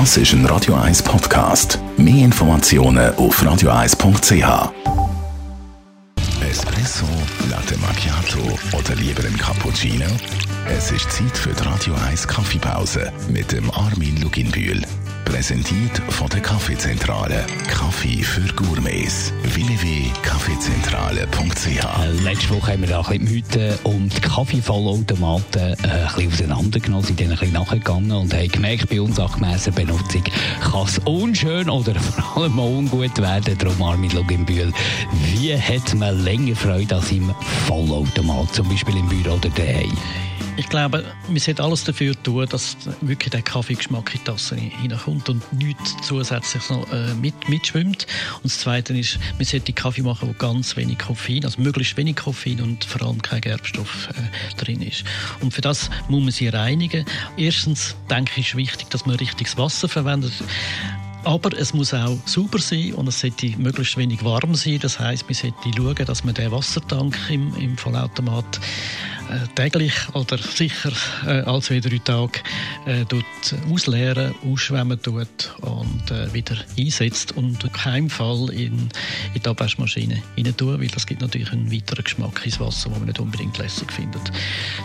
[0.00, 1.78] Das ist ein Radio 1 Podcast.
[1.96, 4.72] Mehr Informationen auf radio1.ch.
[6.50, 7.06] Espresso,
[7.48, 8.40] Latte Macchiato
[8.76, 10.06] oder lieber ein Cappuccino?
[10.68, 14.82] Es ist Zeit für die Radio 1 Kaffeepause mit dem Armin Luginbühl.
[15.24, 17.44] Präsentiert von der Kaffeezentrale.
[17.68, 19.32] Kaffee für Gourmets.
[19.42, 23.74] www.kaffeezentrale.ch Letzte Woche haben wir da ein bisschen Mythen
[24.08, 25.76] die Kaffeevollautomaten äh, ein
[26.14, 30.22] bisschen auseinandergenommen, sind denen ein bisschen nachgegangen und haben gemerkt, bei unsachgemäßer Benutzung
[30.60, 33.56] kann es unschön oder vor allem ungut werden.
[33.58, 34.72] Darum Armin Luginbühl,
[35.32, 37.32] wie hat man länger Freude als im
[37.66, 39.96] Vollautomat, zum Beispiel im Büro oder daheim?
[40.56, 45.28] Ich glaube, wir sollten alles dafür tun, dass wirklich der Kaffeegeschmack in die Tasse hineinkommt
[45.28, 48.06] und nichts zusätzlich noch äh, mit, mitschwimmt.
[48.36, 52.16] Und das Zweite ist, wir sollten Kaffee machen, wo ganz wenig Koffein, also möglichst wenig
[52.16, 55.02] Koffein und vor allem kein Gerbstoff äh, drin ist.
[55.40, 57.04] Und für das muss man sie reinigen.
[57.36, 60.32] Erstens denke ich, ist wichtig, dass man richtiges Wasser verwendet.
[61.24, 64.78] Aber es muss auch sauber sein und es sollte möglichst wenig warm sein.
[64.80, 68.60] Das heißt, man sollte schauen, dass man den Wassertank im, im Vollautomat
[69.54, 70.92] täglich oder sicher
[71.26, 72.40] äh, alle zwei, drei Tage
[72.86, 73.04] äh,
[73.70, 78.88] ausleeren, ausschwemmen tut und äh, wieder einsetzt und keinen Fall in,
[79.34, 82.98] in die Abwaschmaschine rein tun, weil das gibt natürlich einen weiteren Geschmack ins Wasser, den
[82.98, 84.30] man nicht unbedingt lässig findet.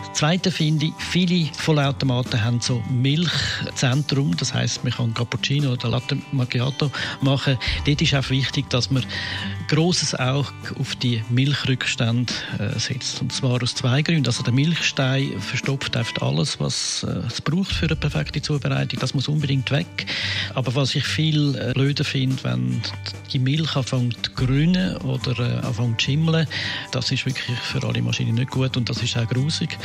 [0.08, 5.90] Das Zweite finde ich, viele Vollautomaten haben so Milchzentrum, das heißt, man kann Cappuccino oder
[5.90, 7.58] Latte Macchiato machen.
[7.86, 9.04] Dort ist auch wichtig, dass man
[9.70, 13.22] großes Auge auf die Milchrückstände äh, setzt.
[13.22, 14.26] Und zwar aus zwei Gründen.
[14.26, 19.00] Also der Milchstein verstopft alles, was äh, es braucht für eine perfekte Zubereitung.
[19.00, 20.08] Das muss unbedingt weg.
[20.56, 22.82] Aber was ich viel äh, blöder finde, wenn
[23.32, 26.48] die Milch anfängt zu grünen oder anfängt zu schimmeln,
[26.92, 29.78] das ist wirklich für alle Maschinen nicht gut und das ist auch grusig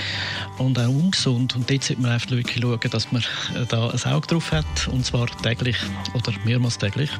[0.58, 1.54] und auch ungesund.
[1.56, 3.22] Und dort sollte man einfach schauen, dass man
[3.68, 5.76] da ein Auge drauf hat und zwar täglich
[6.14, 7.10] oder mehrmals täglich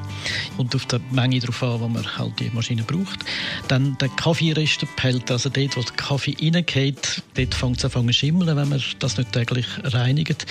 [0.57, 3.19] und auf die Menge drauf an, wo man halt die Maschine braucht.
[3.67, 8.13] Dann der Kaffeerest behält, also dort, wo der Kaffee reingeht, dort fängt es an zu
[8.13, 10.45] schimmeln, wenn man das nicht täglich reinigt.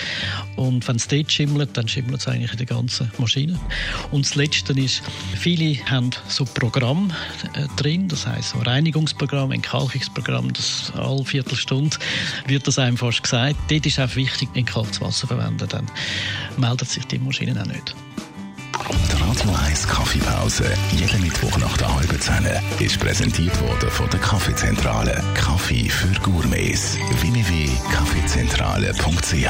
[0.55, 3.59] Und wenn es dort schimmelt, dann schimmelt es eigentlich in der ganzen Maschine.
[4.11, 5.01] Und das Letzte ist,
[5.37, 7.11] viele haben so Programm
[7.53, 11.97] äh, drin, das heißt so Reinigungsprogramm, Entkalkungsprogramm, das alle Viertelstunde
[12.47, 13.55] wird das einem fast gesagt.
[13.69, 15.89] Dort ist auch wichtig, in kaltes Wasser verwenden, dann
[16.57, 17.95] meldet sich die Maschine auch nicht.
[19.35, 22.47] Radio 1 Kaffeepause, jeden Mittwoch nach der halben Zehn,
[22.79, 25.21] ist präsentiert worden von der Kaffeezentrale.
[25.33, 26.97] Kaffee für Gourmets.
[27.19, 29.49] www.kaffeezentrale.ch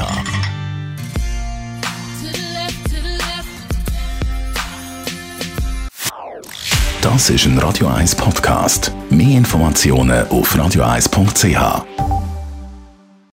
[7.00, 8.90] Das ist ein Radio 1 Podcast.
[9.10, 12.05] Mehr Informationen auf radio1.ch.